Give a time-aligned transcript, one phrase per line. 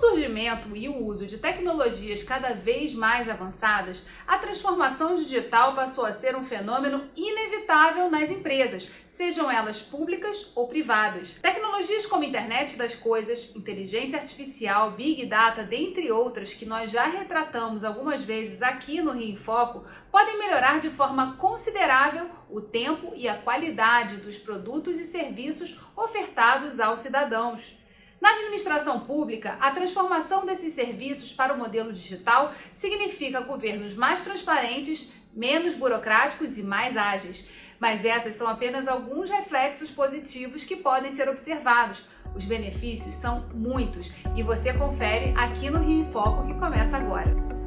[0.00, 6.12] surgimento e o uso de tecnologias cada vez mais avançadas, a transformação digital passou a
[6.12, 11.34] ser um fenômeno inevitável nas empresas, sejam elas públicas ou privadas.
[11.34, 17.84] Tecnologias como internet das coisas, inteligência artificial, big data, dentre outras que nós já retratamos
[17.84, 23.28] algumas vezes aqui no Rio em Foco, podem melhorar de forma considerável o tempo e
[23.28, 27.79] a qualidade dos produtos e serviços ofertados aos cidadãos.
[28.20, 35.10] Na administração pública, a transformação desses serviços para o modelo digital significa governos mais transparentes,
[35.32, 37.48] menos burocráticos e mais ágeis.
[37.78, 42.04] Mas essas são apenas alguns reflexos positivos que podem ser observados.
[42.36, 47.59] Os benefícios são muitos e você confere aqui no Rio em Foco que começa agora.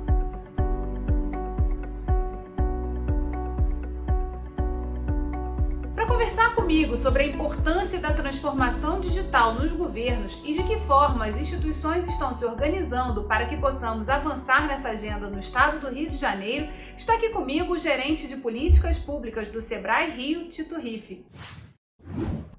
[6.13, 11.35] Conversar comigo sobre a importância da transformação digital nos governos e de que forma as
[11.39, 16.17] instituições estão se organizando para que possamos avançar nessa agenda no estado do Rio de
[16.17, 21.25] Janeiro, está aqui comigo o gerente de políticas públicas do Sebrae Rio, Tito Riff.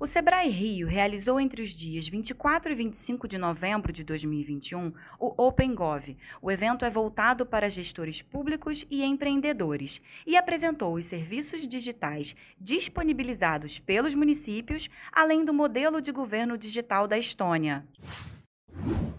[0.05, 5.42] O Sebrae Rio realizou entre os dias 24 e 25 de novembro de 2021 o
[5.42, 6.14] OpenGov.
[6.42, 13.78] O evento é voltado para gestores públicos e empreendedores e apresentou os serviços digitais disponibilizados
[13.78, 17.83] pelos municípios, além do modelo de governo digital da Estônia.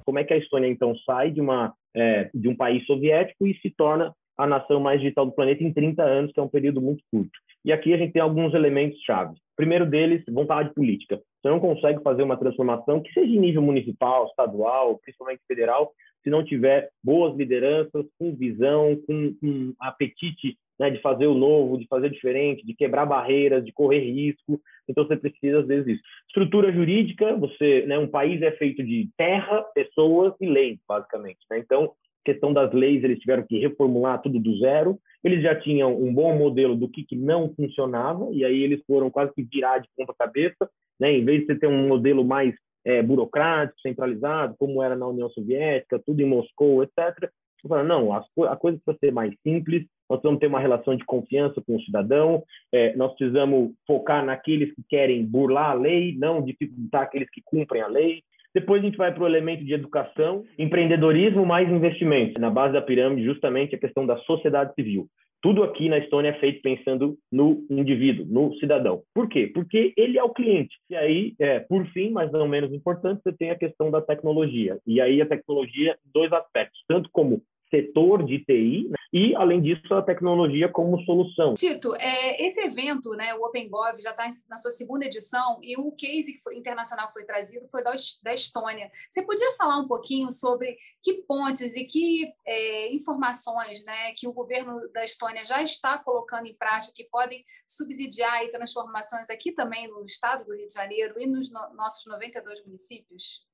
[0.06, 3.58] Como é que a Estônia então sai de, uma, é, de um país soviético e
[3.60, 6.80] se torna a nação mais digital do planeta em 30 anos, que é um período
[6.80, 7.40] muito curto?
[7.66, 11.22] E aqui a gente tem alguns elementos chave primeiro deles, vontade política.
[11.42, 16.30] Você não consegue fazer uma transformação que seja em nível municipal, estadual, principalmente federal, se
[16.30, 21.88] não tiver boas lideranças, com visão, com, com apetite né, de fazer o novo, de
[21.88, 24.60] fazer diferente, de quebrar barreiras, de correr risco.
[24.88, 26.04] Então você precisa às vezes disso.
[26.28, 31.40] Estrutura jurídica, você, né, um país é feito de terra, pessoas e leis, basicamente.
[31.50, 31.60] Né?
[31.60, 31.94] Então
[32.26, 35.00] questão das leis, eles tiveram que reformular tudo do zero.
[35.24, 39.10] Eles já tinham um bom modelo do que, que não funcionava, e aí eles foram
[39.10, 41.14] quase que virar de ponta cabeça, né?
[41.14, 45.30] em vez de você ter um modelo mais é, burocrático, centralizado, como era na União
[45.30, 47.30] Soviética, tudo em Moscou, etc.
[47.64, 51.62] Não, a, a coisa precisa ser mais simples, nós precisamos ter uma relação de confiança
[51.66, 57.02] com o cidadão, é, nós precisamos focar naqueles que querem burlar a lei, não dificultar
[57.02, 58.22] aqueles que cumprem a lei,
[58.56, 62.40] depois a gente vai para o elemento de educação, empreendedorismo mais investimento.
[62.40, 65.10] Na base da pirâmide, justamente a questão da sociedade civil.
[65.42, 69.04] Tudo aqui na Estônia é feito pensando no indivíduo, no cidadão.
[69.14, 69.52] Por quê?
[69.54, 70.74] Porque ele é o cliente.
[70.90, 74.80] E aí, é, por fim, mas não menos importante, você tem a questão da tecnologia.
[74.88, 77.44] E aí a tecnologia, dois aspectos, tanto como
[77.76, 78.96] setor de TI né?
[79.12, 81.54] e, além disso, a tecnologia como solução.
[81.54, 85.92] Tito, é, esse evento, né, o OpenGov, já está na sua segunda edição e o
[85.92, 87.94] case que foi, internacional que foi trazido foi da,
[88.24, 88.92] da Estônia.
[89.10, 94.34] Você podia falar um pouquinho sobre que pontes e que é, informações né, que o
[94.34, 99.88] governo da Estônia já está colocando em prática que podem subsidiar e transformações aqui também
[99.88, 103.46] no estado do Rio de Janeiro e nos no, nossos 92 municípios?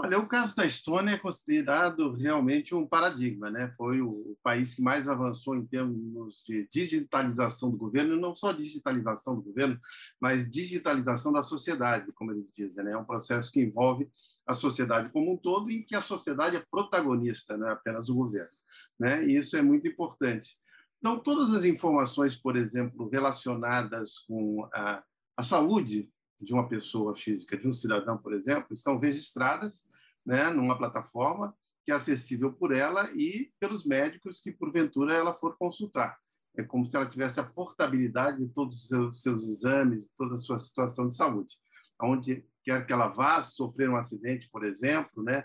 [0.00, 3.68] Olha, o caso da Estônia é considerado realmente um paradigma, né?
[3.76, 9.34] Foi o país que mais avançou em termos de digitalização do governo, não só digitalização
[9.34, 9.76] do governo,
[10.20, 12.92] mas digitalização da sociedade, como eles dizem, né?
[12.92, 14.08] É um processo que envolve
[14.46, 18.14] a sociedade como um todo e que a sociedade é protagonista, não é apenas o
[18.14, 18.56] governo,
[19.00, 19.26] né?
[19.26, 20.54] E isso é muito importante.
[21.00, 25.02] Então, todas as informações, por exemplo, relacionadas com a,
[25.36, 26.08] a saúde
[26.40, 29.84] de uma pessoa física, de um cidadão, por exemplo, estão registradas
[30.24, 31.54] né, numa plataforma
[31.84, 36.18] que é acessível por ela e pelos médicos que, porventura, ela for consultar.
[36.56, 40.38] É como se ela tivesse a portabilidade de todos os seus, seus exames, toda a
[40.38, 41.54] sua situação de saúde.
[42.00, 45.44] Onde quer que ela vá sofrer um acidente, por exemplo, né,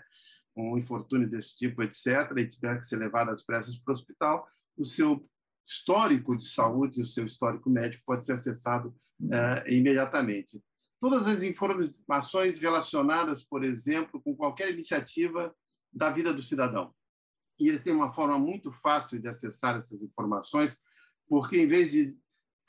[0.56, 4.46] um infortúnio desse tipo, etc., e tiver que ser levada às pressas para o hospital,
[4.76, 5.26] o seu
[5.64, 10.62] histórico de saúde, o seu histórico médico pode ser acessado uh, imediatamente
[11.04, 15.54] todas as informações relacionadas, por exemplo, com qualquer iniciativa
[15.92, 16.94] da vida do cidadão.
[17.60, 20.78] E eles têm uma forma muito fácil de acessar essas informações,
[21.28, 22.16] porque em vez de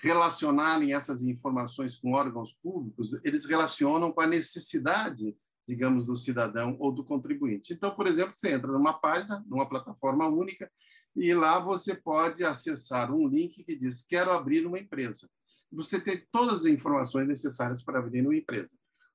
[0.02, 5.34] relacionarem essas informações com órgãos públicos, eles relacionam com a necessidade,
[5.66, 7.72] digamos, do cidadão ou do contribuinte.
[7.72, 10.70] Então, por exemplo, você entra numa página, numa plataforma única,
[11.16, 15.30] e lá você pode acessar um link que diz: Quero abrir uma empresa
[15.76, 18.72] você tem todas as informações necessárias para abrir uma empresa.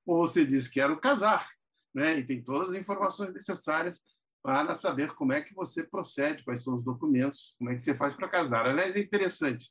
[0.06, 1.48] Ou você diz quero casar,
[1.94, 2.18] né?
[2.18, 4.00] E tem todas as informações necessárias
[4.42, 7.94] para saber como é que você procede, quais são os documentos, como é que você
[7.94, 8.66] faz para casar.
[8.66, 9.70] Aliás, é interessante.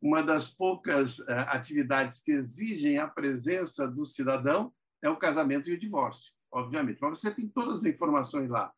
[0.00, 4.72] Uma das poucas uh, atividades que exigem a presença do cidadão
[5.02, 6.98] é o casamento e o divórcio, obviamente.
[7.00, 8.72] Mas você tem todas as informações lá.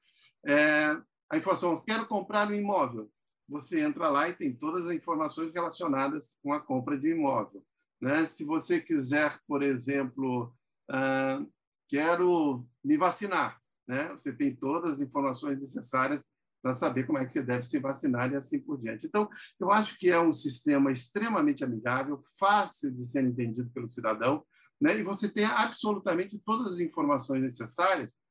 [0.47, 0.97] É,
[1.31, 3.11] a informação, quero comprar um imóvel.
[3.49, 7.65] Você entra lá e tem todas as informações relacionadas com a compra de imóvel.
[8.00, 8.27] Né?
[8.27, 10.55] Se você quiser, por exemplo,
[10.91, 11.53] uh,
[11.89, 14.09] quero me vacinar, né?
[14.09, 16.27] você tem todas as informações necessárias
[16.62, 19.06] para saber como é que você deve se vacinar e assim por diante.
[19.06, 19.29] Então,
[19.61, 24.45] eu acho que é um sistema extremamente amigável, fácil de ser entendido pelo cidadão,
[24.81, 24.99] né?
[24.99, 28.22] e você tem absolutamente todas as informações necessárias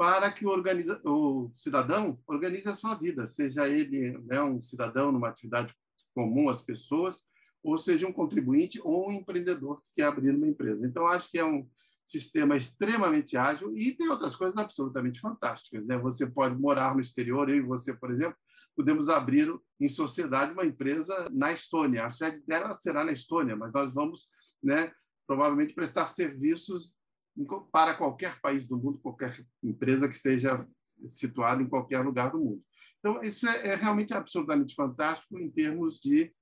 [0.00, 0.98] para que o, organiza...
[1.04, 5.74] o cidadão organize a sua vida, seja ele né, um cidadão numa atividade
[6.14, 7.22] comum às pessoas,
[7.62, 10.86] ou seja um contribuinte ou um empreendedor que quer abrir uma empresa.
[10.86, 11.68] Então, acho que é um,
[12.02, 15.86] sistema extremamente ágil e tem outras coisas absolutamente fantásticas.
[15.86, 15.98] Né?
[15.98, 18.34] Você pode morar no exterior, eu e você, por exemplo,
[18.74, 22.06] podemos abrir em sociedade uma empresa na Estônia.
[22.06, 24.30] A sede dela será na Estônia, mas nós vamos
[24.62, 24.90] né,
[25.26, 26.94] provavelmente prestar serviços
[27.72, 30.66] para qualquer país do mundo, qualquer empresa que esteja
[31.06, 32.62] situada em qualquer lugar do mundo.
[32.98, 36.32] Então, isso é, é realmente absolutamente fantástico em termos de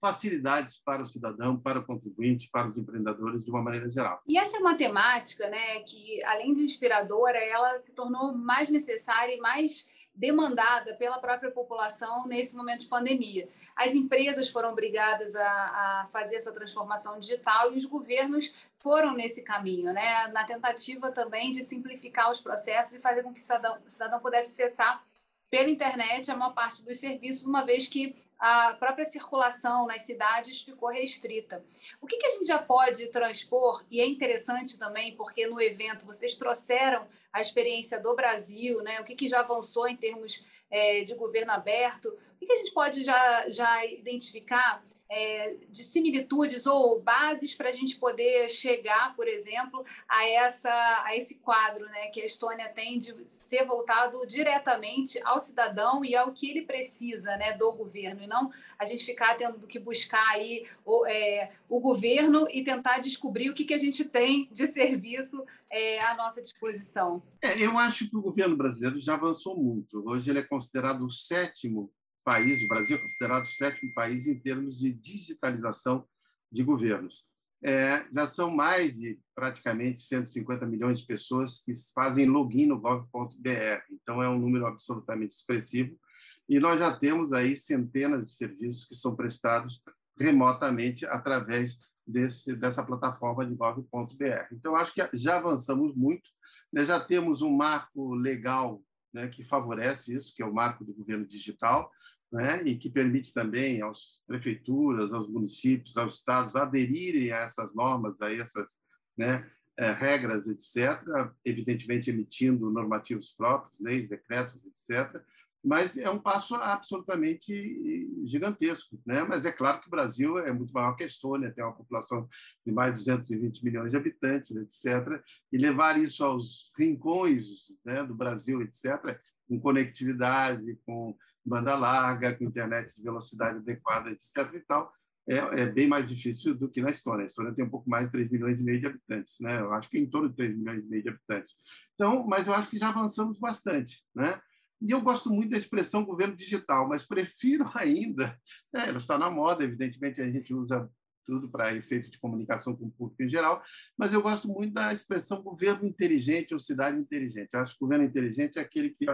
[0.00, 4.22] facilidades para o cidadão, para o contribuinte, para os empreendedores de uma maneira geral.
[4.26, 9.34] E essa é uma temática, né, que além de inspiradora, ela se tornou mais necessária
[9.34, 13.48] e mais demandada pela própria população nesse momento de pandemia.
[13.76, 19.44] As empresas foram obrigadas a, a, fazer essa transformação digital e os governos foram nesse
[19.44, 20.26] caminho, né?
[20.28, 24.18] na tentativa também de simplificar os processos e fazer com que o cidadão, o cidadão
[24.18, 25.04] pudesse acessar
[25.48, 30.62] pela internet a maior parte dos serviços, uma vez que a própria circulação nas cidades
[30.62, 31.64] ficou restrita.
[32.00, 36.06] O que, que, a gente já pode transpor, e é interessante também, porque no evento
[36.06, 39.00] vocês trouxeram a experiência do Brasil, né?
[39.00, 42.56] o que, que já avançou em termos é, de governo aberto, o que, que a
[42.56, 49.16] gente pode já, já identificar é, de similitudes ou bases para a gente poder chegar,
[49.16, 50.70] por exemplo, a, essa,
[51.04, 56.14] a esse quadro né, que a Estônia tem de ser voltado diretamente ao cidadão e
[56.14, 60.26] ao que ele precisa né, do governo, e não a gente ficar tendo que buscar
[60.28, 64.66] aí o, é, o governo e tentar descobrir o que, que a gente tem de
[64.66, 67.22] serviço é, à nossa disposição.
[67.42, 70.02] É, eu acho que o governo brasileiro já avançou muito.
[70.06, 71.90] Hoje ele é considerado o sétimo
[72.28, 76.06] país, o Brasil é considerado o sétimo país em termos de digitalização
[76.52, 77.26] de governos.
[77.64, 83.82] É, já são mais de praticamente 150 milhões de pessoas que fazem login no gov.br,
[83.90, 85.98] então é um número absolutamente expressivo.
[86.46, 89.82] E nós já temos aí centenas de serviços que são prestados
[90.20, 94.52] remotamente através desse, dessa plataforma de gov.br.
[94.52, 96.28] Então, acho que já avançamos muito,
[96.70, 96.84] né?
[96.84, 98.82] já temos um marco legal
[99.12, 101.90] né, que favorece isso, que é o marco do governo digital,
[102.30, 108.20] né, e que permite também às prefeituras, aos municípios, aos estados aderirem a essas normas,
[108.20, 108.80] a essas
[109.16, 111.00] né, é, regras, etc.,
[111.44, 115.22] evidentemente emitindo normativos próprios, leis, decretos, etc.,
[115.64, 118.98] mas é um passo absolutamente gigantesco.
[119.04, 119.24] Né?
[119.24, 122.28] Mas é claro que o Brasil é muito maior que a Estônia, tem uma população
[122.64, 125.20] de mais de 220 milhões de habitantes, etc.,
[125.52, 132.44] e levar isso aos rincões né, do Brasil, etc., com conectividade, com banda larga, com
[132.44, 134.54] internet de velocidade adequada, etc.
[134.54, 134.92] e tal,
[135.28, 137.24] é, é, bem mais difícil do que na Estônia.
[137.24, 139.60] A Estônia tem um pouco mais de 3 milhões e meio de habitantes, né?
[139.60, 141.56] Eu acho que é em torno de 3 milhões e meio de habitantes.
[141.94, 144.40] Então, mas eu acho que já avançamos bastante, né?
[144.80, 148.38] E eu gosto muito da expressão governo digital, mas prefiro ainda,
[148.72, 150.88] né, ela está na moda, evidentemente a gente usa
[151.28, 153.62] tudo para efeito de comunicação com o público em geral,
[153.98, 157.50] mas eu gosto muito da expressão governo inteligente ou cidade inteligente.
[157.52, 159.04] Eu acho que o governo inteligente é aquele que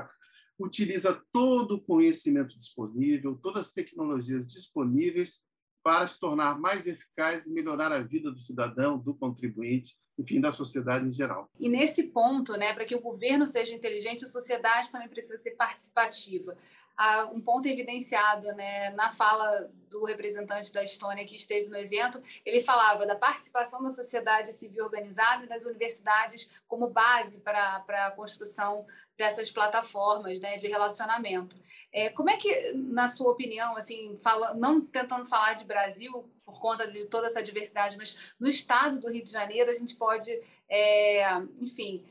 [0.57, 5.43] utiliza todo o conhecimento disponível, todas as tecnologias disponíveis
[5.83, 10.53] para se tornar mais eficaz e melhorar a vida do cidadão, do contribuinte, enfim, da
[10.53, 11.51] sociedade em geral.
[11.59, 15.57] E nesse ponto, né, para que o governo seja inteligente, a sociedade também precisa ser
[15.57, 16.57] participativa.
[17.33, 22.61] Um ponto evidenciado né, na fala do representante da Estônia que esteve no evento, ele
[22.61, 28.87] falava da participação da sociedade civil organizada e das universidades como base para a construção
[29.17, 31.57] dessas plataformas né, de relacionamento.
[31.93, 36.61] É, como é que, na sua opinião, assim, fala, não tentando falar de Brasil por
[36.61, 40.31] conta de toda essa diversidade, mas no estado do Rio de Janeiro a gente pode,
[40.69, 41.25] é,
[41.61, 42.05] enfim,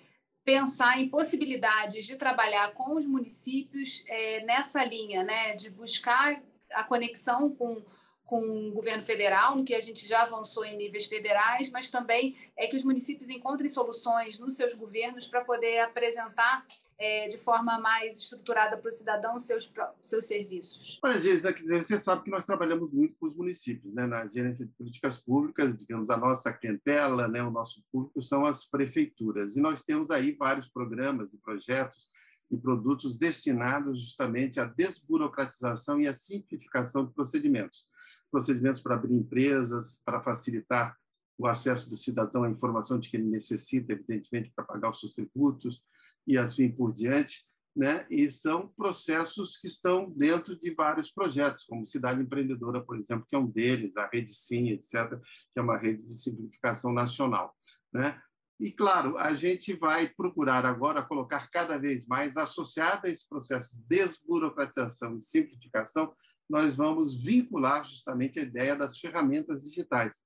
[0.43, 6.83] pensar em possibilidades de trabalhar com os municípios é, nessa linha, né, de buscar a
[6.83, 7.81] conexão com
[8.25, 12.37] com o governo federal, no que a gente já avançou em níveis federais, mas também
[12.57, 16.65] é que os municípios encontrem soluções nos seus governos para poder apresentar
[16.97, 20.99] é, de forma mais estruturada para o cidadão seus, seus serviços.
[21.03, 24.07] Olha, Geisa, você sabe que nós trabalhamos muito com os municípios, né?
[24.07, 27.43] na gerência de políticas públicas, digamos, a nossa clientela, né?
[27.43, 32.09] o nosso público são as prefeituras, e nós temos aí vários programas e projetos
[32.53, 37.87] e produtos destinados justamente à desburocratização e à simplificação de procedimentos.
[38.31, 40.95] Procedimentos para abrir empresas, para facilitar
[41.37, 45.13] o acesso do cidadão à informação de que ele necessita, evidentemente, para pagar os seus
[45.13, 45.81] tributos
[46.27, 47.45] e assim por diante.
[47.75, 48.05] Né?
[48.07, 53.35] E são processos que estão dentro de vários projetos, como Cidade Empreendedora, por exemplo, que
[53.35, 55.19] é um deles, a Rede Sim, etc.,
[55.51, 57.51] que é uma rede de simplificação nacional.
[57.91, 58.21] Né?
[58.59, 63.77] E, claro, a gente vai procurar agora colocar cada vez mais, associado a esse processo
[63.77, 66.13] de desburocratização e simplificação,
[66.49, 70.21] nós vamos vincular justamente a ideia das ferramentas digitais,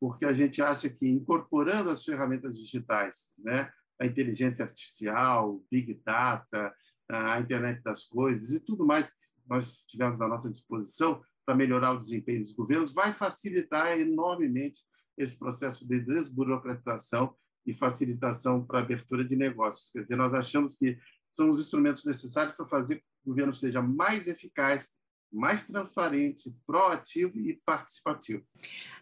[0.00, 6.74] porque a gente acha que incorporando as ferramentas digitais, né, a inteligência artificial, big data,
[7.08, 11.92] a internet das coisas e tudo mais que nós tivemos à nossa disposição para melhorar
[11.92, 14.82] o desempenho dos governos, vai facilitar enormemente
[15.16, 17.34] esse processo de desburocratização
[17.66, 19.90] e facilitação para abertura de negócios.
[19.92, 20.98] Quer dizer, nós achamos que
[21.30, 24.92] são os instrumentos necessários para fazer que o governo seja mais eficaz,
[25.32, 28.44] mais transparente, proativo e participativo.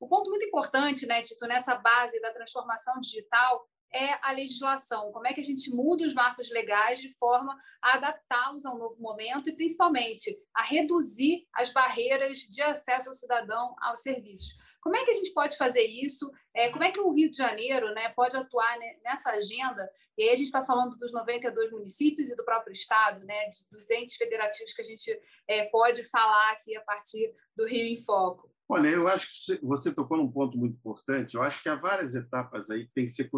[0.01, 5.11] O ponto muito importante, né, Tito, nessa base da transformação digital é a legislação.
[5.13, 9.01] Como é que a gente muda os marcos legais de forma a adaptá-los ao novo
[9.01, 14.57] momento e, principalmente, a reduzir as barreiras de acesso ao cidadão aos serviços.
[14.81, 16.31] Como é que a gente pode fazer isso?
[16.55, 19.91] É, como é que o Rio de Janeiro né, pode atuar nessa agenda?
[20.17, 23.91] E aí a gente está falando dos 92 municípios e do próprio Estado, né, dos
[23.91, 28.51] entes federativos que a gente é, pode falar aqui a partir do Rio em Foco.
[28.73, 31.35] Olha, eu acho que você tocou num ponto muito importante.
[31.35, 33.29] Eu acho que há várias etapas aí que têm que ser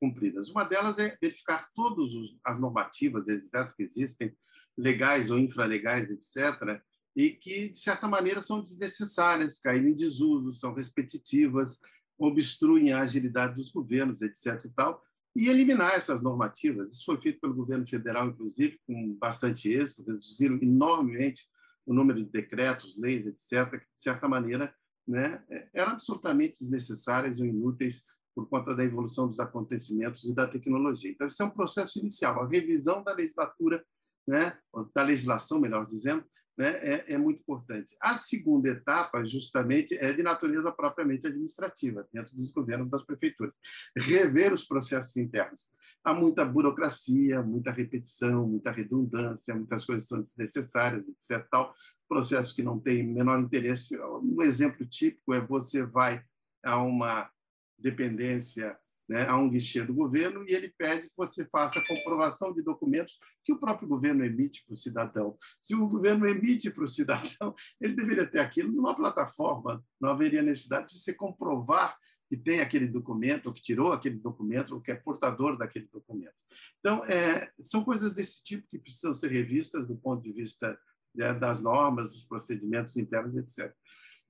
[0.00, 0.48] cumpridas.
[0.48, 2.10] Uma delas é verificar todas
[2.44, 4.36] as normativas etc., que existem,
[4.76, 6.82] legais ou infralegais, etc.,
[7.14, 11.78] e que, de certa maneira, são desnecessárias, caem em desuso, são repetitivas,
[12.18, 14.64] obstruem a agilidade dos governos, etc.
[14.64, 15.00] e tal,
[15.36, 16.92] e eliminar essas normativas.
[16.92, 21.48] Isso foi feito pelo governo federal, inclusive, com bastante êxito, reduziram enormemente
[21.86, 24.74] o número de decretos, leis, etc., que, de certa maneira,
[25.10, 25.42] né,
[25.74, 31.10] eram absolutamente desnecessárias ou inúteis por conta da evolução dos acontecimentos e da tecnologia.
[31.10, 33.84] Então, isso é um processo inicial, a revisão da legislatura,
[34.26, 34.56] né,
[34.94, 36.24] da legislação, melhor dizendo,
[36.60, 37.96] né, é, é, muito importante.
[38.02, 43.58] A segunda etapa, justamente, é de natureza propriamente administrativa, dentro dos governos das prefeituras.
[43.96, 45.70] Rever os processos internos.
[46.04, 51.48] Há muita burocracia, muita repetição, muita redundância, muitas coisas são desnecessárias, etc.
[51.50, 51.74] Tal
[52.06, 53.98] processo que não tem menor interesse.
[53.98, 56.22] Um exemplo típico é você vai
[56.62, 57.30] a uma
[57.78, 58.76] dependência,
[59.10, 63.18] né, a um guichê do governo e ele pede que você faça comprovação de documentos
[63.44, 65.36] que o próprio governo emite para o cidadão.
[65.60, 67.52] Se o governo emite para o cidadão,
[67.82, 71.98] ele deveria ter aquilo numa plataforma, não haveria necessidade de se comprovar
[72.28, 76.36] que tem aquele documento, ou que tirou aquele documento, ou que é portador daquele documento.
[76.78, 80.78] Então, é, são coisas desse tipo que precisam ser revistas do ponto de vista
[81.12, 83.74] né, das normas, dos procedimentos internos, etc.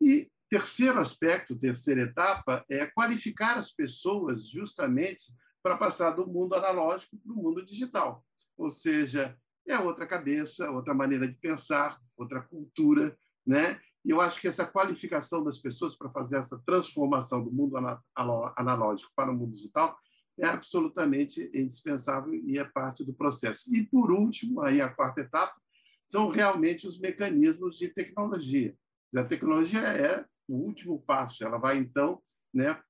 [0.01, 7.17] E terceiro aspecto, terceira etapa, é qualificar as pessoas justamente para passar do mundo analógico
[7.19, 8.25] para o mundo digital.
[8.59, 13.17] Ou seja, é outra cabeça, outra maneira de pensar, outra cultura,
[13.47, 13.81] né?
[14.05, 17.77] E eu acho que essa qualificação das pessoas para fazer essa transformação do mundo
[18.57, 19.97] analógico para o mundo digital
[20.39, 23.73] é absolutamente indispensável e é parte do processo.
[23.73, 25.55] E, por último, aí a quarta etapa,
[26.07, 28.75] são realmente os mecanismos de tecnologia.
[29.15, 32.21] A tecnologia é o último passo, ela vai, então,
[32.53, 32.81] né,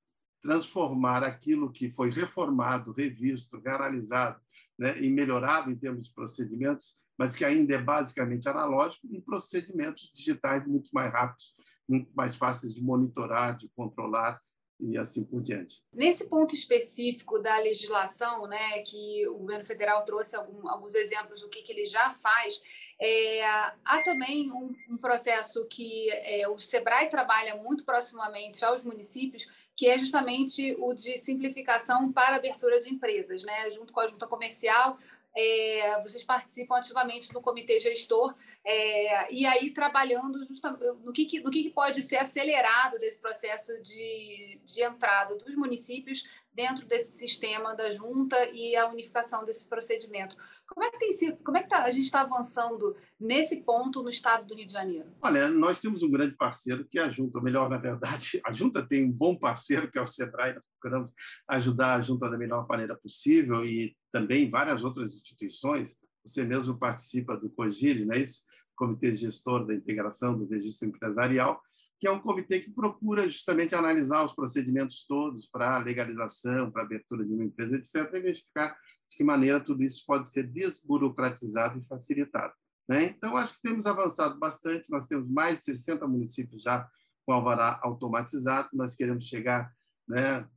[0.40, 4.40] transformar aquilo que foi reformado, revisto, garalizado
[4.78, 10.10] né, e melhorado em termos de procedimentos, mas que ainda é basicamente analógico, em procedimentos
[10.14, 11.54] digitais muito mais rápidos,
[11.86, 14.40] muito mais fáceis de monitorar, de controlar
[14.80, 15.82] e assim por diante.
[15.92, 21.48] Nesse ponto específico da legislação, né, que o governo federal trouxe algum, alguns exemplos do
[21.48, 22.62] que, que ele já faz,
[23.00, 29.48] é, há também um, um processo que é, o SEBRAE trabalha muito proximamente aos municípios,
[29.76, 34.26] que é justamente o de simplificação para abertura de empresas, né, junto com a junta
[34.26, 34.98] comercial,
[35.36, 38.34] é, vocês participam ativamente do comitê gestor
[38.64, 44.60] é, e aí trabalhando justamente no que, no que pode ser acelerado desse processo de,
[44.64, 50.36] de entrada dos municípios dentro desse sistema da junta e a unificação desse procedimento.
[50.66, 54.02] Como é que tem sido, como é que tá, a gente está avançando nesse ponto
[54.02, 55.10] no estado do Rio de Janeiro?
[55.22, 58.86] Olha, nós temos um grande parceiro que é a junta, melhor, na verdade, a junta
[58.86, 61.12] tem um bom parceiro que é o Sebrae, nós procuramos
[61.48, 65.96] ajudar a junta da melhor maneira possível e também várias outras instituições.
[66.24, 68.44] Você mesmo participa do COGIRE, não é isso?
[68.76, 71.60] Comitê Gestor da Integração do Registro Empresarial,
[71.98, 77.24] que é um comitê que procura justamente analisar os procedimentos todos para legalização, para abertura
[77.26, 78.74] de uma empresa, etc., e verificar
[79.08, 82.54] de que maneira tudo isso pode ser desburocratizado e facilitado.
[82.88, 83.04] Né?
[83.04, 86.88] Então, acho que temos avançado bastante, nós temos mais de 60 municípios já
[87.26, 89.70] com alvará automatizado, nós queremos chegar
[90.08, 90.48] né,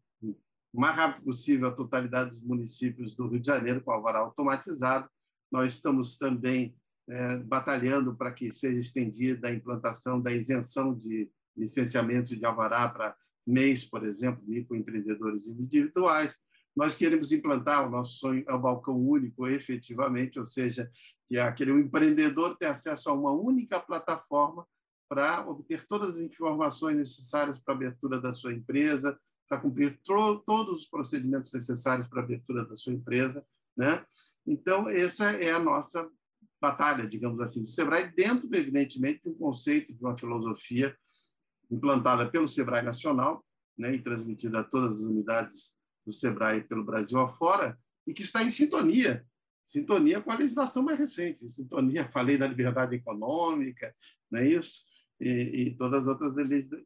[0.74, 5.08] o mais rápido possível à totalidade dos municípios do Rio de Janeiro com alvará automatizado.
[5.52, 6.76] Nós estamos também
[7.08, 13.16] é, batalhando para que seja estendida a implantação da isenção de licenciamentos de alvará para
[13.46, 16.40] MEIs, por exemplo, microempreendedores individuais.
[16.76, 20.90] Nós queremos implantar, o nosso sonho é o balcão único, efetivamente, ou seja,
[21.28, 24.66] que aquele empreendedor tem acesso a uma única plataforma
[25.08, 29.20] para obter todas as informações necessárias para a abertura da sua empresa,
[29.54, 33.46] para cumprir todos os procedimentos necessários para a abertura da sua empresa.
[33.78, 34.04] Né?
[34.48, 36.10] Então, essa é a nossa
[36.60, 40.96] batalha, digamos assim, do Sebrae, dentro, evidentemente, de um conceito, de uma filosofia
[41.70, 43.46] implantada pelo Sebrae Nacional
[43.78, 48.44] né, e transmitida a todas as unidades do Sebrae pelo Brasil afora, e que está
[48.44, 49.26] em sintonia,
[49.66, 53.96] sintonia com a legislação mais recente, sintonia, falei da liberdade econômica,
[54.32, 54.84] não é isso?
[55.24, 56.34] E, e, todas as outras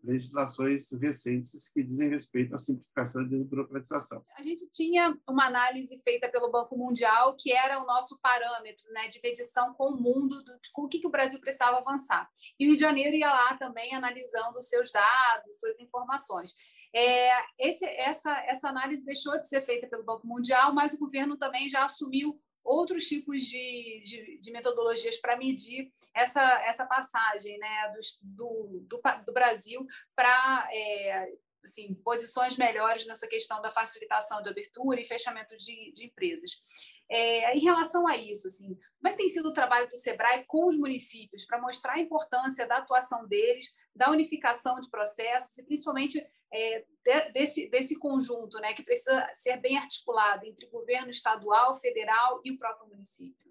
[0.03, 4.23] legislações recentes que dizem respeito à simplificação e desburocratização.
[4.37, 9.07] A gente tinha uma análise feita pelo Banco Mundial que era o nosso parâmetro né,
[9.07, 12.29] de medição com o mundo, do, com o que, que o Brasil precisava avançar.
[12.59, 16.53] E o Rio de Janeiro ia lá também analisando seus dados, suas informações.
[16.93, 21.37] É, esse, essa, essa análise deixou de ser feita pelo Banco Mundial, mas o governo
[21.37, 27.93] também já assumiu outros tipos de, de, de metodologias para medir essa, essa passagem né,
[28.21, 31.31] do, do, do Brasil para é,
[31.63, 36.63] assim, posições melhores nessa questão da facilitação de abertura e fechamento de, de empresas.
[37.09, 40.43] É, em relação a isso, assim, como é que tem sido o trabalho do SEBRAE
[40.45, 45.65] com os municípios para mostrar a importância da atuação deles, da unificação de processos e
[45.65, 46.21] principalmente
[46.51, 52.41] é, de, desse, desse conjunto né, que precisa ser bem articulado entre governo estadual, federal
[52.43, 53.47] e o próprio município?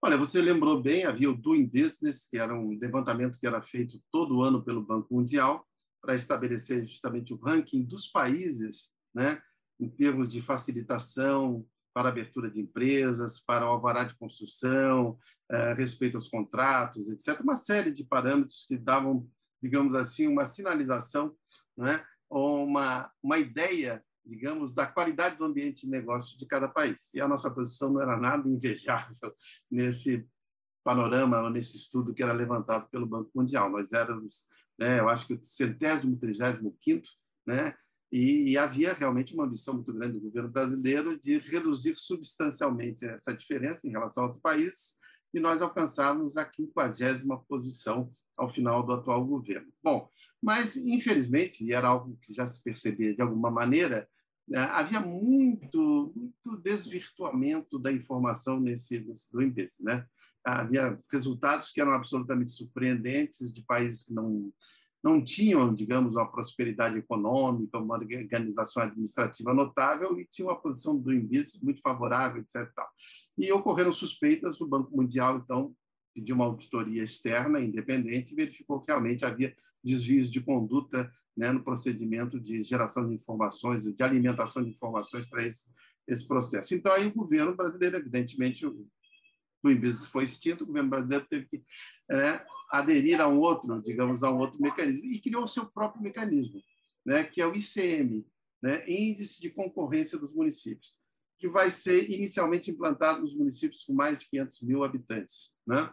[0.00, 4.00] Olha, você lembrou bem, havia o Doing Business, que era um levantamento que era feito
[4.12, 5.66] todo ano pelo Banco Mundial
[6.00, 9.42] para estabelecer justamente o ranking dos países, né,
[9.80, 11.66] em termos de facilitação
[11.98, 15.18] para abertura de empresas, para o alvará de construção,
[15.50, 17.40] eh, respeito aos contratos, etc.
[17.40, 19.28] Uma série de parâmetros que davam,
[19.60, 21.34] digamos assim, uma sinalização
[21.76, 22.00] né?
[22.30, 27.12] ou uma, uma ideia, digamos, da qualidade do ambiente de negócio de cada país.
[27.14, 29.34] E a nossa posição não era nada invejável
[29.68, 30.24] nesse
[30.84, 33.68] panorama, ou nesse estudo que era levantado pelo Banco Mundial.
[33.70, 34.46] Nós éramos,
[34.78, 37.10] né, eu acho que o centésimo, trigésimo quinto,
[37.44, 37.74] né,
[38.10, 43.34] e, e, havia realmente uma ambição muito grande do governo brasileiro de reduzir substancialmente essa
[43.34, 44.96] diferença em relação a outros países,
[45.34, 49.68] e nós alcançamos a quinquagésima posição ao final do atual governo.
[49.82, 50.08] Bom,
[50.40, 54.08] mas, infelizmente, e era algo que já se percebia de alguma maneira,
[54.48, 59.80] né, havia muito, muito desvirtuamento da informação nesse, nesse do INPES.
[59.80, 60.06] Né?
[60.44, 64.50] Havia resultados que eram absolutamente surpreendentes de países que não,
[65.02, 71.12] não tinham, digamos, uma prosperidade econômica, uma organização administrativa notável e tinham uma posição do
[71.12, 72.68] INBIS muito favorável, etc.
[73.36, 75.74] E ocorreram suspeitas, o Banco Mundial, então,
[76.16, 82.40] de uma auditoria externa, independente, verificou que realmente havia desvios de conduta né, no procedimento
[82.40, 85.70] de geração de informações, de alimentação de informações para esse,
[86.08, 86.74] esse processo.
[86.74, 88.88] Então, aí o governo brasileiro, evidentemente, o,
[89.62, 91.62] o foi extinto, o governo brasileiro teve que
[92.10, 96.02] é, aderir a um outro, digamos, a um outro mecanismo, e criou o seu próprio
[96.02, 96.60] mecanismo,
[97.04, 98.26] né, que é o ICM,
[98.62, 100.98] né, Índice de Concorrência dos Municípios,
[101.38, 105.54] que vai ser inicialmente implantado nos municípios com mais de 500 mil habitantes.
[105.66, 105.88] Né?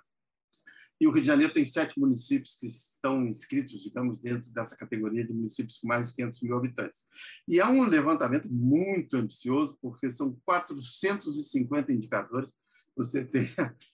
[1.00, 5.26] E o Rio de Janeiro tem sete municípios que estão inscritos, digamos, dentro dessa categoria
[5.26, 7.04] de municípios com mais de 500 mil habitantes.
[7.48, 12.54] E é um levantamento muito ambicioso, porque são 450 indicadores,
[12.96, 13.50] você tem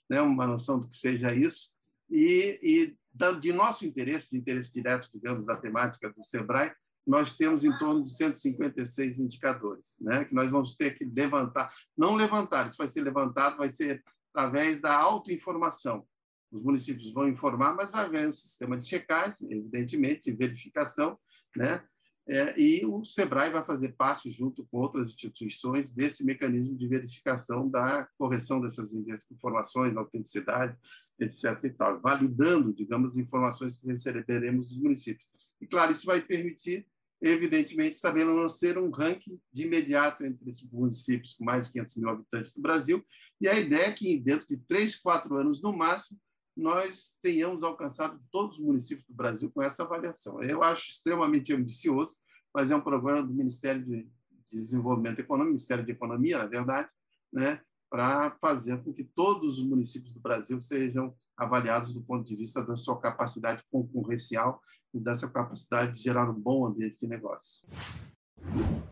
[0.10, 1.72] né, uma noção do que seja isso,
[2.12, 2.98] e, e
[3.40, 6.74] de nosso interesse, de interesse direto, digamos, da temática do SEBRAE,
[7.06, 11.74] nós temos em torno de 156 indicadores, né, que nós vamos ter que levantar.
[11.98, 16.06] Não levantar, isso vai ser levantado, vai ser através da autoinformação
[16.52, 21.18] os municípios vão informar, mas vai haver um sistema de checagem, evidentemente, de verificação,
[21.56, 21.84] né?
[22.28, 27.68] É, e o SEBRAE vai fazer parte, junto com outras instituições, desse mecanismo de verificação
[27.68, 28.94] da correção dessas
[29.32, 30.78] informações, autenticidade,
[31.24, 31.64] etc.
[31.64, 35.28] E tal, validando, digamos, as informações que receberemos dos municípios.
[35.62, 36.88] E, claro, isso vai permitir,
[37.22, 42.54] evidentemente, estabelecer um ranking de imediato entre esses municípios com mais de 500 mil habitantes
[42.54, 43.06] do Brasil,
[43.40, 46.20] e a ideia é que, dentro de três, quatro anos no máximo,
[46.56, 50.44] nós tenhamos alcançado todos os municípios do Brasil com essa avaliação.
[50.44, 52.18] Eu acho extremamente ambicioso,
[52.54, 54.08] mas é um programa do Ministério de
[54.52, 56.92] Desenvolvimento Econômico, Ministério de Economia, na verdade,
[57.32, 62.38] né, para fazer com que todos os municípios do Brasil sejam avaliados do ponto de
[62.38, 64.62] vista da sua capacidade concorrencial
[64.94, 67.68] e da sua capacidade de gerar um bom ambiente de negócio.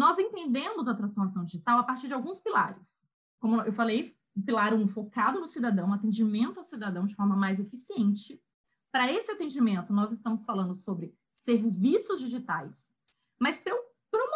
[0.01, 3.07] Nós entendemos a transformação digital a partir de alguns pilares.
[3.39, 8.43] Como eu falei, pilar um focado no cidadão, atendimento ao cidadão de forma mais eficiente.
[8.91, 12.91] Para esse atendimento, nós estamos falando sobre serviços digitais.
[13.39, 13.88] Mas para eu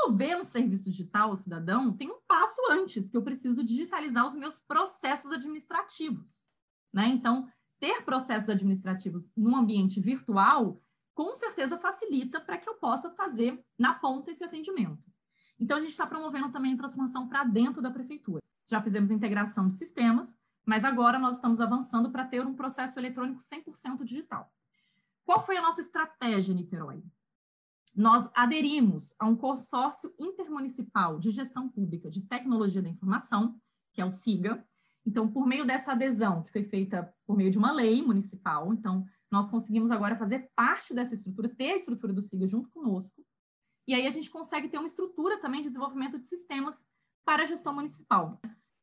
[0.04, 4.36] promover um serviço digital ao cidadão, tem um passo antes, que eu preciso digitalizar os
[4.36, 6.50] meus processos administrativos.
[6.92, 7.08] Né?
[7.08, 7.48] Então,
[7.80, 10.82] ter processos administrativos num ambiente virtual,
[11.14, 15.04] com certeza facilita para que eu possa fazer na ponta esse atendimento.
[15.60, 18.42] Então, a gente está promovendo também a transformação para dentro da prefeitura.
[18.68, 20.36] Já fizemos integração de sistemas,
[20.66, 24.52] mas agora nós estamos avançando para ter um processo eletrônico 100% digital.
[25.26, 27.04] Qual foi a nossa estratégia, Niterói?
[27.96, 33.56] Nós aderimos a um consórcio intermunicipal de gestão pública de tecnologia da informação,
[33.94, 34.66] que é o SIGA.
[35.06, 39.06] Então, por meio dessa adesão, que foi feita por meio de uma lei municipal, então,
[39.30, 43.24] nós conseguimos agora fazer parte dessa estrutura, ter a estrutura do SIGA junto conosco,
[43.88, 46.84] e aí a gente consegue ter uma estrutura também de desenvolvimento de sistemas
[47.26, 48.40] para a gestão municipal.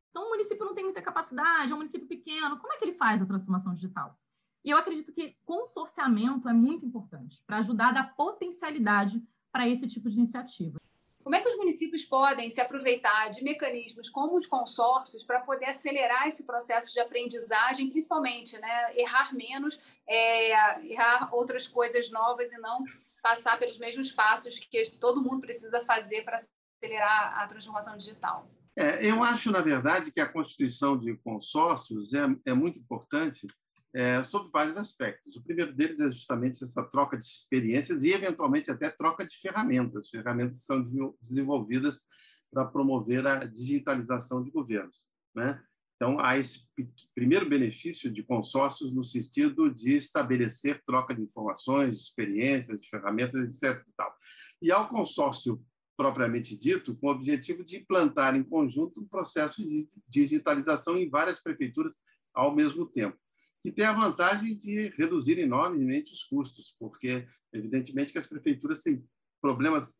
[0.09, 2.97] Então, o município não tem muita capacidade, é um município pequeno, como é que ele
[2.97, 4.17] faz a transformação digital?
[4.63, 9.21] E eu acredito que consorciamento é muito importante para ajudar a dar potencialidade
[9.51, 10.79] para esse tipo de iniciativa.
[11.23, 15.65] Como é que os municípios podem se aproveitar de mecanismos como os consórcios para poder
[15.65, 22.57] acelerar esse processo de aprendizagem, principalmente, né, errar menos, é, errar outras coisas novas e
[22.57, 22.83] não
[23.21, 28.49] passar pelos mesmos passos que todo mundo precisa fazer para acelerar a transformação digital?
[28.75, 33.45] É, eu acho, na verdade, que a constituição de consórcios é, é muito importante
[33.93, 35.35] é, sob vários aspectos.
[35.35, 40.09] O primeiro deles é justamente essa troca de experiências e, eventualmente, até troca de ferramentas.
[40.09, 40.83] Ferramentas são
[41.21, 42.05] desenvolvidas
[42.51, 45.07] para promover a digitalização de governos.
[45.35, 45.61] Né?
[45.95, 46.67] Então, há esse
[47.13, 53.41] primeiro benefício de consórcios no sentido de estabelecer troca de informações, de experiências, de ferramentas,
[53.43, 53.83] etc.
[53.87, 54.15] E, tal.
[54.61, 55.63] e ao consórcio
[55.95, 61.43] propriamente dito, com o objetivo de implantar em conjunto um processo de digitalização em várias
[61.43, 61.93] prefeituras
[62.33, 63.20] ao mesmo tempo,
[63.63, 69.05] que tem a vantagem de reduzir enormemente os custos, porque, evidentemente, que as prefeituras têm
[69.41, 69.95] problemas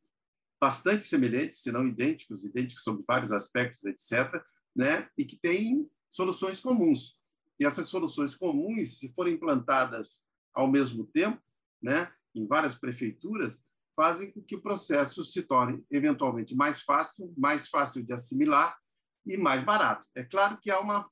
[0.60, 4.44] bastante semelhantes, se não idênticos, idênticos sobre vários aspectos, etc.,
[4.76, 5.10] né?
[5.18, 7.18] e que têm soluções comuns.
[7.60, 11.42] E essas soluções comuns, se forem implantadas ao mesmo tempo,
[11.82, 13.64] né, em várias prefeituras,
[13.96, 18.78] fazem com que o processo se torne eventualmente mais fácil, mais fácil de assimilar
[19.26, 20.08] e mais barato.
[20.16, 21.10] É claro que há uma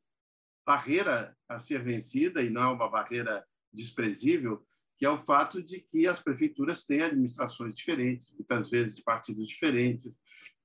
[0.66, 4.66] barreira a ser vencida e não é uma barreira desprezível,
[4.98, 9.48] que é o fato de que as prefeituras têm administrações diferentes, muitas vezes de partidos
[9.48, 10.20] diferentes,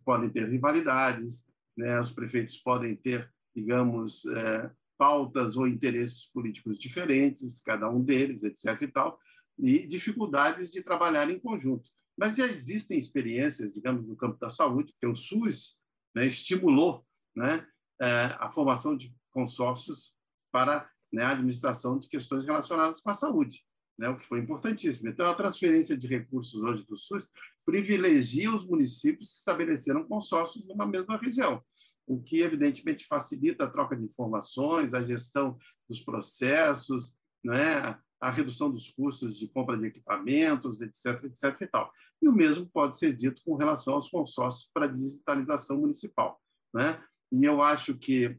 [0.05, 1.99] podem ter rivalidades, né?
[2.01, 8.83] os prefeitos podem ter digamos, é, pautas ou interesses políticos diferentes, cada um deles, etc.
[8.83, 9.19] e tal,
[9.59, 11.89] e dificuldades de trabalhar em conjunto.
[12.17, 15.79] Mas já existem experiências, digamos, no campo da saúde, porque o SUS
[16.15, 17.67] né, estimulou né,
[18.01, 20.14] é, a formação de consórcios
[20.55, 23.65] para né, a administração de questões relacionadas com a saúde,
[23.99, 25.09] né, o que foi importantíssimo.
[25.09, 27.29] Então, a transferência de recursos hoje do SUS
[27.67, 31.61] privilegia os municípios que estabeleceram consórcios numa mesma região
[32.07, 35.57] o que evidentemente facilita a troca de informações, a gestão
[35.89, 37.99] dos processos, né?
[38.21, 41.91] a redução dos custos de compra de equipamentos, etc, etc e tal.
[42.23, 46.39] E o mesmo pode ser dito com relação aos consórcios para digitalização municipal,
[46.75, 47.03] né?
[47.33, 48.39] E eu acho que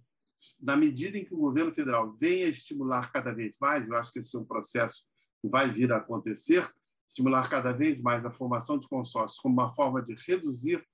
[0.62, 4.20] na medida em que o governo federal venha estimular cada vez mais, eu acho que
[4.20, 5.04] esse é um processo
[5.42, 6.68] que vai vir a acontecer,
[7.08, 10.86] estimular cada vez mais a formação de consórcios como uma forma de reduzir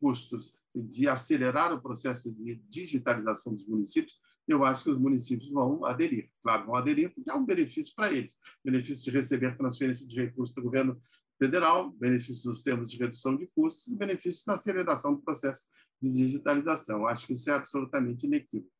[0.00, 5.84] custos de acelerar o processo de digitalização dos municípios, eu acho que os municípios vão
[5.84, 6.30] aderir.
[6.42, 8.36] Claro, vão aderir porque há um benefício para eles.
[8.64, 11.00] Benefício de receber transferência de recursos do governo
[11.38, 15.68] federal, benefícios nos termos de redução de custos e benefícios na aceleração do processo
[16.00, 17.06] de digitalização.
[17.06, 18.70] Acho que isso é absolutamente inequívoco.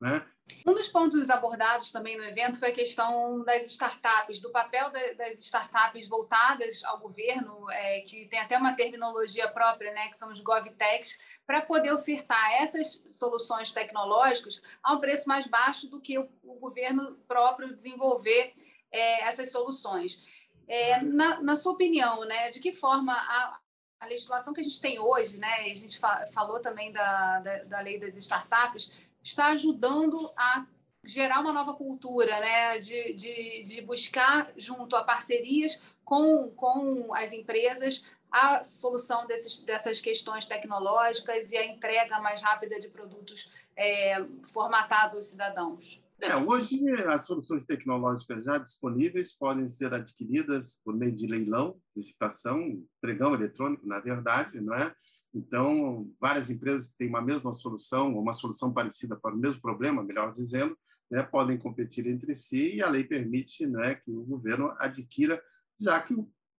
[0.00, 0.24] Né?
[0.66, 5.38] Um dos pontos abordados também no evento foi a questão das startups, do papel das
[5.40, 10.40] startups voltadas ao governo, é, que tem até uma terminologia própria, né, que são os
[10.40, 16.28] GovTechs, para poder ofertar essas soluções tecnológicas a um preço mais baixo do que o,
[16.42, 18.52] o governo próprio desenvolver
[18.90, 20.24] é, essas soluções.
[20.66, 23.58] É, na, na, sua opinião, né, de que forma a,
[24.00, 27.64] a legislação que a gente tem hoje, né, a gente fa falou também da, da,
[27.64, 30.66] da lei das startups, está ajudando a
[31.04, 32.78] gerar uma nova cultura, né?
[32.78, 40.00] de, de, de buscar, junto a parcerias com, com as empresas, a solução desses, dessas
[40.00, 46.02] questões tecnológicas e a entrega mais rápida de produtos é, formatados aos cidadãos.
[46.20, 52.84] É, hoje as soluções tecnológicas já disponíveis podem ser adquiridas por meio de leilão, licitação,
[53.00, 54.94] pregão eletrônico, na verdade, não é?
[55.32, 59.60] Então, várias empresas que têm uma mesma solução, ou uma solução parecida para o mesmo
[59.60, 60.76] problema, melhor dizendo,
[61.10, 65.40] né, podem competir entre si e a lei permite né, que o governo adquira,
[65.78, 66.14] já que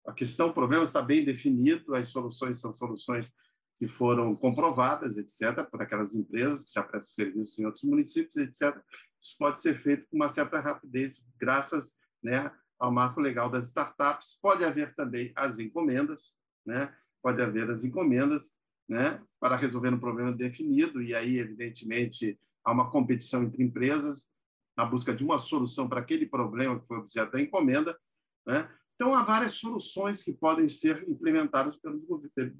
[0.06, 3.32] a questão, o problema está bem definido, as soluções são soluções
[3.78, 8.80] que foram comprovadas, etc., por aquelas empresas que já prestam serviço em outros municípios, etc.
[9.20, 14.38] Isso pode ser feito com uma certa rapidez, graças né, ao marco legal das startups.
[14.42, 16.94] Pode haver também as encomendas, né?
[17.22, 18.56] pode haver as encomendas
[18.92, 24.28] né, para resolver um problema definido, e aí, evidentemente, há uma competição entre empresas
[24.76, 27.98] na busca de uma solução para aquele problema que foi objeto da encomenda.
[28.46, 28.70] Né?
[28.96, 32.04] Então, há várias soluções que podem ser implementadas pelos,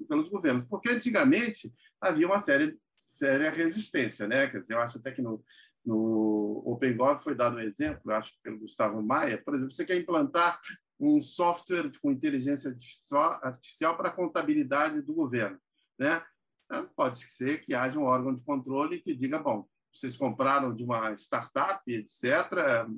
[0.08, 4.26] pelos governos, porque antigamente havia uma séria, séria resistência.
[4.26, 4.48] Né?
[4.48, 5.44] Quer dizer, eu acho até que no,
[5.84, 9.98] no OpenGov foi dado um exemplo, eu acho pelo Gustavo Maia, por exemplo, você quer
[9.98, 10.58] implantar
[10.98, 15.60] um software com inteligência artificial, artificial para a contabilidade do governo
[16.02, 16.22] né?
[16.66, 20.82] Então, pode ser que haja um órgão de controle que diga, bom, vocês compraram de
[20.82, 22.24] uma startup, etc.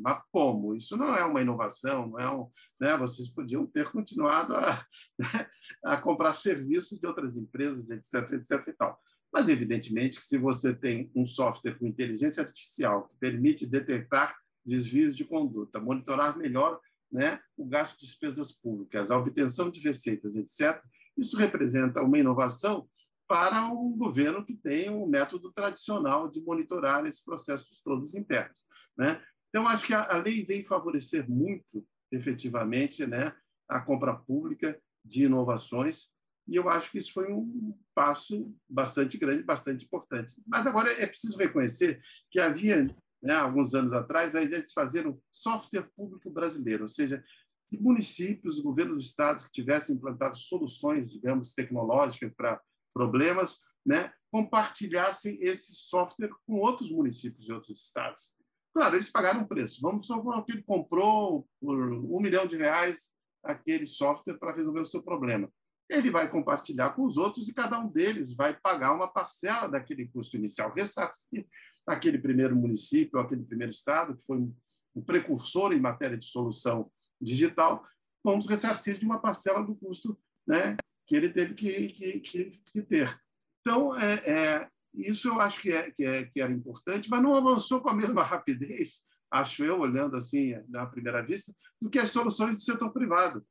[0.00, 0.74] Mas como?
[0.74, 2.48] Isso não é uma inovação, não é um,
[2.80, 2.96] né?
[2.96, 4.86] Vocês podiam ter continuado a,
[5.18, 5.48] né?
[5.84, 8.68] a comprar serviços de outras empresas, etc, etc.
[8.68, 8.98] E tal.
[9.32, 15.16] Mas evidentemente que se você tem um software com inteligência artificial que permite detectar desvios
[15.16, 20.80] de conduta, monitorar melhor, né, o gasto de despesas públicas, a obtenção de receitas, etc.
[21.16, 22.88] Isso representa uma inovação
[23.26, 28.58] para um governo que tem um método tradicional de monitorar esses processos todos internos.
[28.96, 29.22] Né?
[29.48, 33.34] Então, acho que a, lei vem favorecer muito, efetivamente, né,
[33.68, 36.10] a compra pública de inovações,
[36.46, 40.34] e eu acho que isso foi um passo bastante grande, bastante importante.
[40.46, 42.84] Mas agora é preciso reconhecer que havia,
[43.22, 47.24] né, alguns anos atrás, a ideia de se fazer um software público brasileiro, ou seja,
[47.68, 52.60] que municípios, governos do estado que tivessem implantado soluções, digamos, tecnológicas para
[52.94, 58.32] problemas, né, compartilhassem esse software com outros municípios e outros estados.
[58.72, 59.80] Claro, eles pagaram um preço.
[59.80, 64.86] Vamos supor que ele comprou por um milhão de reais aquele software para resolver o
[64.86, 65.48] seu problema.
[65.88, 70.08] Ele vai compartilhar com os outros e cada um deles vai pagar uma parcela daquele
[70.08, 71.46] custo inicial, ressarcir
[71.86, 77.84] aquele primeiro município, aquele primeiro estado, que foi um precursor em matéria de solução digital,
[78.24, 80.76] vamos ressarcir de uma parcela do custo né,
[81.06, 83.20] que ele teve que, que, que, que ter.
[83.60, 87.34] Então, é, é, isso eu acho que, é, que, é, que era importante, mas não
[87.34, 92.10] avançou com a mesma rapidez, acho eu, olhando assim na primeira vista, do que as
[92.10, 93.44] soluções do setor privado.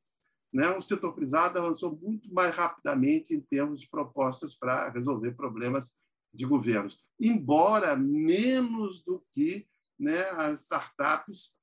[0.54, 0.70] Né?
[0.70, 5.98] O setor privado avançou muito mais rapidamente em termos de propostas para resolver problemas
[6.34, 9.68] de governos, embora menos do que
[10.00, 11.56] né, as startups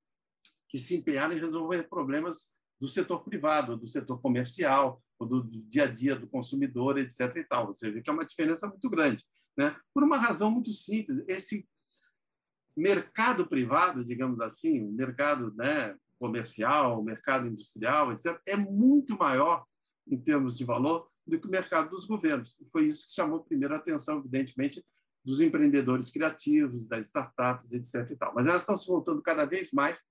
[0.68, 2.50] que se empenharam em resolver problemas
[2.80, 7.36] do setor privado, do setor comercial, do dia a dia do consumidor, etc.
[7.36, 7.66] E tal.
[7.66, 9.24] Você vê que é uma diferença muito grande.
[9.56, 9.76] Né?
[9.92, 11.24] Por uma razão muito simples.
[11.28, 11.68] Esse
[12.76, 19.64] mercado privado, digamos assim, o mercado né, comercial, o mercado industrial, etc., é muito maior
[20.08, 22.58] em termos de valor do que o mercado dos governos.
[22.60, 24.84] E foi isso que chamou primeiro a atenção, evidentemente,
[25.24, 28.10] dos empreendedores criativos, das startups, etc.
[28.10, 28.34] E tal.
[28.34, 30.04] Mas elas estão se voltando cada vez mais,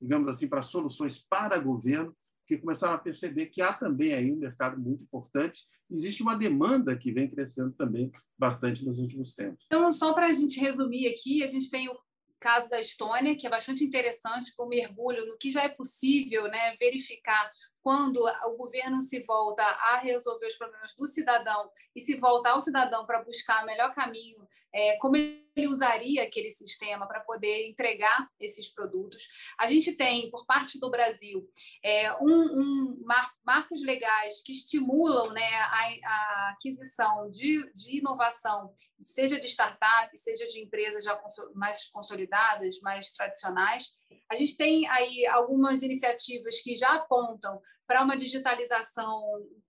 [0.00, 2.14] digamos assim, para soluções para governo
[2.46, 5.66] que começaram a perceber que há também aí um mercado muito importante.
[5.90, 9.64] Existe uma demanda que vem crescendo também bastante nos últimos tempos.
[9.66, 11.98] Então, só para a gente resumir aqui, a gente tem o
[12.38, 16.76] caso da Estônia, que é bastante interessante, com mergulho no que já é possível né,
[16.76, 17.50] verificar
[17.82, 22.60] quando o governo se volta a resolver os problemas do cidadão e se volta ao
[22.60, 28.28] cidadão para buscar o melhor caminho, é, como ele usaria aquele sistema para poder entregar
[28.38, 29.26] esses produtos.
[29.58, 31.48] A gente tem, por parte do Brasil,
[31.82, 38.70] é, um, um mar, marcos legais que estimulam né, a, a aquisição de, de, inovação,
[39.00, 41.18] seja de startup, seja de empresas já
[41.54, 43.96] mais consolidadas, mais tradicionais.
[44.30, 49.22] A gente tem aí algumas iniciativas que já apontam para uma digitalização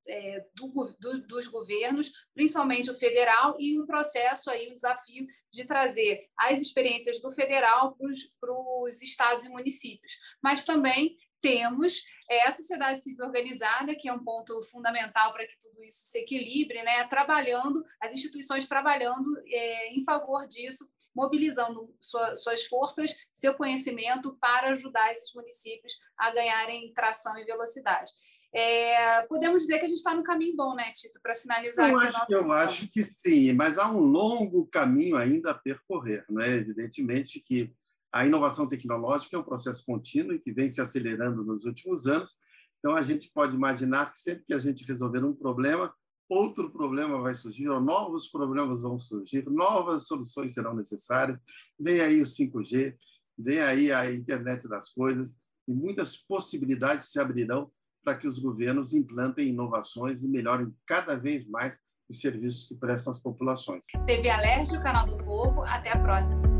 [0.08, 5.66] é, do, do, dos governos, principalmente o federal, e um processo aí, um desafio de
[5.66, 7.98] trazer as experiências do federal
[8.40, 8.54] para
[8.84, 10.14] os estados e municípios.
[10.42, 15.58] Mas também temos é, a sociedade civil organizada, que é um ponto fundamental para que
[15.60, 17.06] tudo isso se equilibre, né?
[17.08, 20.86] trabalhando, as instituições trabalhando é, em favor disso,
[21.18, 28.12] mobilizando sua, suas forças, seu conhecimento para ajudar esses municípios a ganharem tração e velocidade.
[28.54, 31.98] É, podemos dizer que a gente está no caminho bom, né, Tito, para finalizar eu
[31.98, 36.24] aqui acho, nosso Eu acho que sim, mas há um longo caminho ainda a percorrer.
[36.30, 36.56] Né?
[36.56, 37.74] Evidentemente que
[38.14, 42.38] a inovação tecnológica é um processo contínuo e que vem se acelerando nos últimos anos.
[42.80, 45.94] Então, a gente pode imaginar que sempre que a gente resolver um problema,
[46.30, 51.40] outro problema vai surgir, ou novos problemas vão surgir, novas soluções serão necessárias.
[51.80, 52.96] Vem aí o 5G,
[53.38, 57.70] vem aí a internet das coisas, e muitas possibilidades se abrirão
[58.04, 61.78] para que os governos implantem inovações e melhorem cada vez mais
[62.10, 63.86] os serviços que prestam às populações.
[64.06, 65.62] TV Alerj, o canal do povo.
[65.64, 66.57] Até a próxima.